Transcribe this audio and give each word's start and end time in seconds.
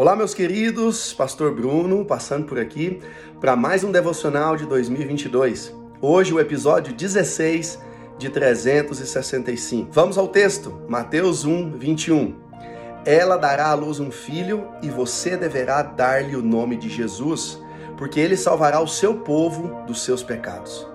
Olá, 0.00 0.16
meus 0.16 0.32
queridos, 0.32 1.12
Pastor 1.12 1.54
Bruno, 1.54 2.06
passando 2.06 2.46
por 2.46 2.58
aqui 2.58 3.00
para 3.38 3.54
mais 3.54 3.84
um 3.84 3.92
devocional 3.92 4.56
de 4.56 4.64
2022. 4.64 5.76
Hoje, 6.00 6.32
o 6.32 6.40
episódio 6.40 6.94
16 6.94 7.78
de 8.16 8.30
365. 8.30 9.90
Vamos 9.92 10.16
ao 10.16 10.26
texto, 10.26 10.72
Mateus 10.88 11.44
1, 11.44 11.72
21. 11.72 12.34
Ela 13.04 13.36
dará 13.36 13.68
à 13.68 13.74
luz 13.74 14.00
um 14.00 14.10
filho 14.10 14.66
e 14.80 14.88
você 14.88 15.36
deverá 15.36 15.82
dar-lhe 15.82 16.34
o 16.34 16.40
nome 16.40 16.78
de 16.78 16.88
Jesus, 16.88 17.60
porque 17.98 18.18
ele 18.18 18.38
salvará 18.38 18.80
o 18.80 18.88
seu 18.88 19.16
povo 19.18 19.84
dos 19.86 20.02
seus 20.02 20.22
pecados. 20.22 20.88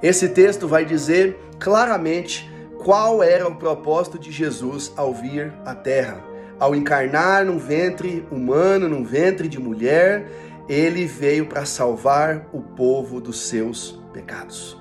Esse 0.00 0.28
texto 0.28 0.68
vai 0.68 0.84
dizer 0.84 1.36
claramente 1.58 2.48
qual 2.84 3.24
era 3.24 3.48
o 3.48 3.56
propósito 3.56 4.20
de 4.20 4.30
Jesus 4.30 4.92
ao 4.96 5.12
vir 5.12 5.52
à 5.64 5.74
terra 5.74 6.30
ao 6.62 6.76
encarnar 6.76 7.44
num 7.44 7.58
ventre 7.58 8.24
humano, 8.30 8.88
num 8.88 9.02
ventre 9.02 9.48
de 9.48 9.58
mulher, 9.58 10.28
ele 10.68 11.06
veio 11.06 11.46
para 11.46 11.64
salvar 11.64 12.46
o 12.52 12.60
povo 12.60 13.20
dos 13.20 13.48
seus 13.48 14.00
pecados. 14.12 14.80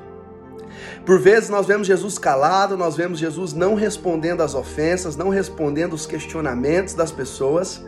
Por 1.03 1.19
vezes 1.19 1.49
nós 1.49 1.65
vemos 1.65 1.87
Jesus 1.87 2.19
calado, 2.19 2.77
nós 2.77 2.95
vemos 2.95 3.17
Jesus 3.17 3.51
não 3.51 3.73
respondendo 3.73 4.41
às 4.41 4.53
ofensas, 4.53 5.15
não 5.15 5.29
respondendo 5.29 5.93
os 5.93 6.05
questionamentos 6.05 6.93
das 6.93 7.11
pessoas, 7.11 7.83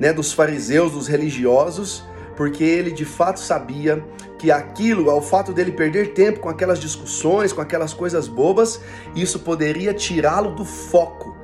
né, 0.00 0.12
dos 0.12 0.32
fariseus, 0.32 0.90
dos 0.90 1.06
religiosos, 1.06 2.02
porque 2.36 2.64
ele 2.64 2.90
de 2.90 3.04
fato 3.04 3.38
sabia 3.38 4.04
que 4.40 4.50
aquilo, 4.50 5.08
ao 5.08 5.22
fato 5.22 5.52
dele 5.52 5.70
perder 5.70 6.14
tempo 6.14 6.40
com 6.40 6.48
aquelas 6.48 6.80
discussões, 6.80 7.52
com 7.52 7.60
aquelas 7.60 7.94
coisas 7.94 8.26
bobas, 8.26 8.80
isso 9.14 9.38
poderia 9.38 9.94
tirá-lo 9.94 10.56
do 10.56 10.64
foco 10.64 11.35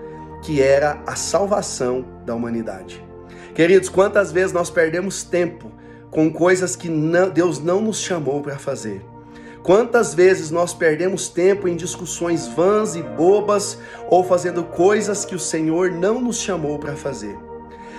que 0.42 0.60
era 0.60 1.01
a 1.06 1.16
salvação 1.16 2.05
da 2.27 2.34
humanidade. 2.34 3.02
Queridos, 3.55 3.88
quantas 3.88 4.32
vezes 4.32 4.52
nós 4.52 4.68
perdemos 4.68 5.23
tempo 5.23 5.70
com 6.10 6.30
coisas 6.30 6.77
que 6.77 6.88
não, 6.88 7.30
Deus 7.30 7.59
não 7.59 7.80
nos 7.80 7.98
chamou 7.98 8.43
para 8.43 8.59
fazer? 8.59 9.02
Quantas 9.63 10.13
vezes 10.13 10.51
nós 10.51 10.74
perdemos 10.74 11.29
tempo 11.29 11.68
em 11.68 11.76
discussões 11.76 12.48
vãs 12.48 12.96
e 12.96 13.02
bobas 13.02 13.79
ou 14.10 14.24
fazendo 14.24 14.65
coisas 14.65 15.24
que 15.24 15.37
o 15.37 15.38
Senhor 15.38 15.93
não 15.93 16.20
nos 16.20 16.38
chamou 16.38 16.79
para 16.79 16.96
fazer? 16.96 17.38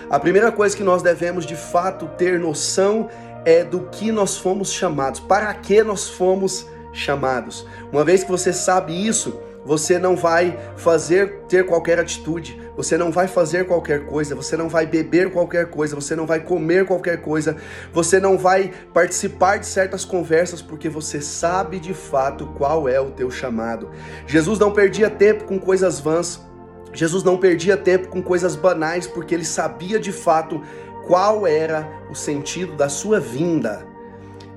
A 0.09 0.19
primeira 0.19 0.51
coisa 0.51 0.75
que 0.75 0.83
nós 0.83 1.01
devemos 1.01 1.45
de 1.45 1.55
fato 1.55 2.07
ter 2.17 2.37
noção 2.37 3.07
é 3.45 3.63
do 3.63 3.81
que 3.91 4.11
nós 4.11 4.37
fomos 4.37 4.71
chamados, 4.71 5.21
para 5.21 5.53
que 5.53 5.81
nós 5.81 6.09
fomos 6.09 6.67
chamados. 6.91 7.65
Uma 7.91 8.03
vez 8.03 8.23
que 8.23 8.29
você 8.31 8.51
sabe 8.51 9.07
isso, 9.07 9.39
você 9.65 9.97
não 9.97 10.15
vai 10.15 10.57
fazer 10.75 11.43
ter 11.47 11.65
qualquer 11.65 11.99
atitude, 11.99 12.59
você 12.75 12.97
não 12.97 13.11
vai 13.11 13.27
fazer 13.27 13.65
qualquer 13.65 14.05
coisa, 14.05 14.35
você 14.35 14.57
não 14.57 14.67
vai 14.67 14.85
beber 14.85 15.31
qualquer 15.31 15.69
coisa, 15.69 15.95
você 15.95 16.15
não 16.15 16.25
vai 16.25 16.39
comer 16.39 16.85
qualquer 16.85 17.21
coisa, 17.21 17.55
você 17.91 18.19
não 18.19 18.37
vai 18.37 18.71
participar 18.93 19.57
de 19.57 19.65
certas 19.65 20.03
conversas 20.03 20.61
porque 20.61 20.89
você 20.89 21.21
sabe 21.21 21.79
de 21.79 21.93
fato 21.93 22.47
qual 22.57 22.89
é 22.89 22.99
o 22.99 23.11
teu 23.11 23.29
chamado. 23.29 23.89
Jesus 24.27 24.59
não 24.59 24.71
perdia 24.71 25.09
tempo 25.09 25.45
com 25.45 25.59
coisas 25.59 25.99
vãs. 25.99 26.41
Jesus 26.91 27.23
não 27.23 27.37
perdia 27.37 27.75
tempo 27.75 28.07
com 28.07 28.21
coisas 28.21 28.55
banais 28.55 29.07
porque 29.07 29.33
ele 29.33 29.45
sabia 29.45 29.99
de 29.99 30.11
fato 30.11 30.61
qual 31.07 31.47
era 31.47 31.87
o 32.09 32.15
sentido 32.15 32.75
da 32.75 32.87
sua 32.87 33.19
vinda. 33.19 33.92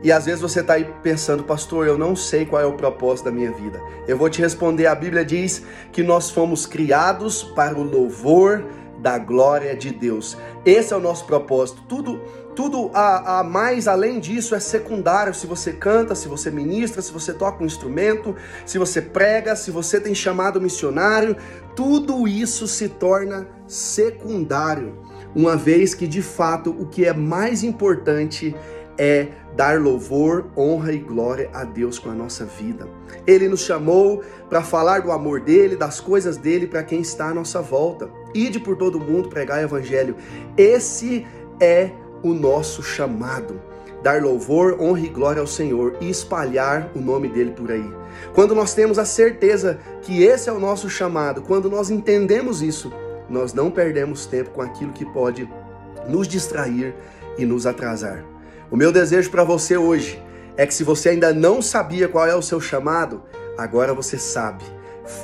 E 0.03 0.13
às 0.13 0.27
vezes 0.27 0.41
você 0.41 0.61
está 0.61 0.75
aí 0.75 0.85
pensando, 1.03 1.43
pastor, 1.43 1.87
eu 1.87 1.97
não 1.97 2.15
sei 2.15 2.45
qual 2.45 2.61
é 2.61 2.67
o 2.67 2.75
propósito 2.75 3.27
da 3.27 3.33
minha 3.33 3.51
vida. 3.51 3.83
Eu 4.07 4.17
vou 4.17 4.29
te 4.29 4.41
responder: 4.41 4.87
a 4.87 4.95
Bíblia 4.95 5.25
diz 5.25 5.63
que 5.93 6.03
nós 6.03 6.31
fomos 6.31 6.67
criados 6.67 7.43
para 7.43 7.79
o 7.79 7.83
louvor 7.83 8.65
da 8.99 9.19
glória 9.19 9.77
de 9.77 9.91
Deus. 9.91 10.37
Esse 10.65 10.93
é 10.93 10.97
o 10.97 11.01
nosso 11.01 11.27
propósito. 11.27 11.83
Tudo, 11.89 12.21
tudo 12.55 12.91
a, 12.95 13.41
a, 13.41 13.45
mais 13.45 13.87
além 13.87 14.19
disso 14.19 14.55
é 14.55 14.61
secundário. 14.61 15.35
Se 15.35 15.47
você 15.47 15.73
canta, 15.73 16.15
se 16.15 16.29
você 16.29 16.51
ministra, 16.51 17.03
se 17.03 17.13
você 17.13 17.33
toca 17.33 17.63
um 17.63 17.67
instrumento, 17.67 18.35
se 18.65 18.79
você 18.79 19.01
prega, 19.01 19.55
se 19.55 19.71
você 19.71 20.01
tem 20.01 20.15
chamado 20.15 20.61
missionário, 20.61 21.37
tudo 21.75 22.27
isso 22.27 22.67
se 22.67 22.89
torna 22.89 23.47
secundário. 23.67 24.99
Uma 25.35 25.57
vez 25.57 25.95
que 25.95 26.07
de 26.07 26.23
fato 26.23 26.71
o 26.71 26.87
que 26.87 27.05
é 27.05 27.13
mais 27.13 27.63
importante 27.63 28.57
é 28.99 29.29
dar 29.57 29.81
louvor, 29.81 30.47
honra 30.57 30.93
e 30.93 30.99
glória 30.99 31.51
a 31.53 31.65
Deus 31.65 31.99
com 31.99 32.11
a 32.11 32.15
nossa 32.15 32.45
vida. 32.45 32.87
Ele 33.27 33.49
nos 33.49 33.61
chamou 33.61 34.23
para 34.49 34.63
falar 34.63 35.01
do 35.01 35.11
amor 35.11 35.41
dele, 35.41 35.77
das 35.77 36.01
coisas 36.01 36.37
dele 36.37 36.67
para 36.67 36.83
quem 36.83 37.01
está 37.01 37.29
à 37.29 37.35
nossa 37.35 37.61
volta. 37.63 38.11
Ide 38.35 38.61
por 38.61 38.77
todo 38.77 39.01
mundo 39.01 39.29
pregar 39.29 39.59
o 39.59 39.65
evangelho. 39.65 40.17
Esse 40.57 41.27
é 41.61 41.91
o 42.23 42.33
nosso 42.35 42.83
chamado. 42.83 43.61
Dar 44.03 44.23
louvor, 44.23 44.81
honra 44.81 45.01
e 45.01 45.09
glória 45.09 45.41
ao 45.41 45.47
Senhor 45.47 45.97
e 46.01 46.11
espalhar 46.11 46.91
o 46.95 47.01
nome 47.01 47.29
dele 47.29 47.51
por 47.51 47.73
aí. 47.73 47.91
Quando 48.35 48.55
nós 48.55 48.75
temos 48.75 48.99
a 48.99 49.05
certeza 49.05 49.79
que 50.03 50.23
esse 50.23 50.49
é 50.49 50.53
o 50.53 50.61
nosso 50.61 50.89
chamado, 50.89 51.43
quando 51.43 51.71
nós 51.71 51.91
entendemos 51.91 52.63
isso, 52.63 52.93
nós 53.29 53.53
não 53.53 53.71
perdemos 53.71 54.27
tempo 54.27 54.51
com 54.51 54.63
aquilo 54.63 54.93
que 54.93 55.05
pode 55.05 55.49
nos 56.09 56.29
distrair 56.29 56.95
e 57.37 57.45
nos 57.45 57.67
atrasar. 57.67 58.36
O 58.69 58.77
meu 58.77 58.91
desejo 58.91 59.31
para 59.31 59.45
você 59.45 59.77
hoje 59.77 60.21
é 60.57 60.67
que 60.67 60.75
se 60.75 60.83
você 60.83 61.11
ainda 61.11 61.33
não 61.33 61.63
sabia 61.63 62.09
qual 62.09 62.27
é 62.27 62.35
o 62.35 62.43
seu 62.43 62.61
chamado, 62.61 63.23
agora 63.57 63.95
você 63.95 64.19
sabe. 64.19 64.65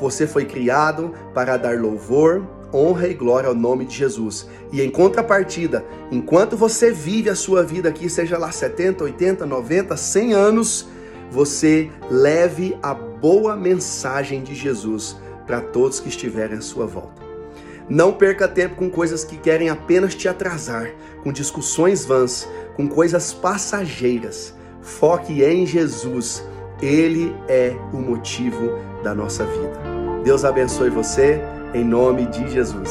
Você 0.01 0.29
foi 0.29 0.45
criado 0.45 1.13
para 1.35 1.57
dar 1.57 1.77
louvor, 1.77 2.47
honra 2.73 3.09
e 3.09 3.15
glória 3.15 3.49
ao 3.49 3.55
nome 3.55 3.85
de 3.85 3.97
Jesus. 3.97 4.49
E 4.71 4.81
em 4.81 4.89
contrapartida, 4.89 5.85
enquanto 6.11 6.57
você 6.57 6.93
vive 6.93 7.31
a 7.31 7.35
sua 7.35 7.65
vida 7.65 7.89
aqui, 7.89 8.09
seja 8.09 8.39
lá 8.39 8.53
70, 8.53 9.03
80, 9.03 9.45
90, 9.45 9.97
100 9.97 10.33
anos, 10.35 10.89
você 11.29 11.91
leve 12.09 12.79
a 12.81 12.95
boa 12.95 13.57
mensagem 13.57 14.43
de 14.43 14.55
Jesus 14.55 15.17
para 15.47 15.61
todos 15.61 15.99
que 15.99 16.09
estiverem 16.09 16.59
à 16.59 16.61
sua 16.61 16.87
volta. 16.87 17.22
Não 17.89 18.13
perca 18.13 18.49
tempo 18.49 18.77
com 18.77 18.91
coisas 18.91 19.25
que 19.25 19.37
querem 19.37 19.69
apenas 19.69 20.15
te 20.15 20.29
atrasar, 20.29 20.91
com 21.23 21.33
discussões 21.33 22.05
vãs, 22.05 22.49
com 22.77 22.89
coisas 22.89 23.33
passageiras. 23.33 24.55
Foque 24.81 25.43
em 25.43 25.67
Jesus. 25.67 26.45
Ele 26.81 27.35
é 27.49 27.77
o 27.93 27.99
motivo 27.99 28.79
da 29.03 29.15
nossa 29.15 29.45
vida. 29.45 29.81
Deus 30.25 30.45
abençoe 30.45 30.91
você, 30.91 31.41
em 31.75 31.85
nome 31.85 32.27
de 32.27 32.51
Jesus. 32.51 32.91